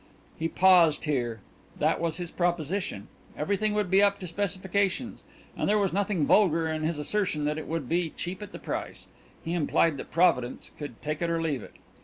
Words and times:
He 0.39 0.47
paused 0.47 1.03
here. 1.03 1.41
That 1.77 2.01
was 2.01 2.17
his 2.17 2.31
proposition. 2.31 3.07
Everything 3.37 3.75
would 3.75 3.91
be 3.91 4.01
up 4.01 4.17
to 4.17 4.25
specifications, 4.27 5.23
and 5.55 5.69
there 5.69 5.77
was 5.77 5.93
nothing 5.93 6.25
vulgar 6.25 6.67
in 6.67 6.81
his 6.81 6.97
assertion 6.97 7.45
that 7.45 7.59
it 7.59 7.67
would 7.67 7.87
be 7.87 8.09
cheap 8.09 8.41
at 8.41 8.51
the 8.51 8.57
price. 8.57 9.05
He 9.45 9.53
implied 9.53 9.97
that 9.97 10.09
Providence 10.09 10.71
could 10.75 10.99
take 11.03 11.21
it 11.21 11.29
or 11.29 11.39
leave 11.39 11.61
it. 11.61 11.75